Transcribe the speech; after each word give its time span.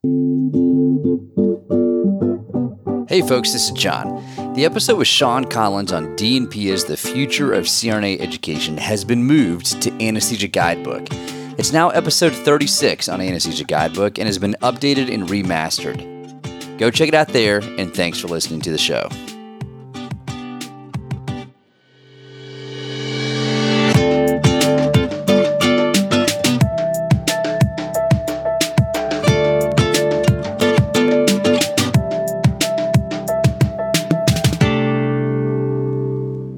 Hey 0.00 0.06
folks, 3.22 3.52
this 3.52 3.64
is 3.64 3.72
John. 3.72 4.22
The 4.54 4.64
episode 4.64 4.96
with 4.96 5.08
Sean 5.08 5.44
Collins 5.44 5.92
on 5.92 6.14
DNP 6.16 6.72
as 6.72 6.84
the 6.84 6.96
future 6.96 7.52
of 7.52 7.64
CRNA 7.64 8.20
education 8.20 8.76
has 8.76 9.04
been 9.04 9.24
moved 9.24 9.82
to 9.82 9.90
Anesthesia 10.00 10.46
Guidebook. 10.46 11.08
It's 11.58 11.72
now 11.72 11.88
episode 11.88 12.32
36 12.32 13.08
on 13.08 13.20
Anesthesia 13.20 13.64
Guidebook 13.64 14.18
and 14.18 14.28
has 14.28 14.38
been 14.38 14.54
updated 14.62 15.12
and 15.12 15.24
remastered. 15.28 16.78
Go 16.78 16.92
check 16.92 17.08
it 17.08 17.14
out 17.14 17.30
there, 17.30 17.58
and 17.58 17.92
thanks 17.92 18.20
for 18.20 18.28
listening 18.28 18.60
to 18.60 18.70
the 18.70 18.78
show. 18.78 19.08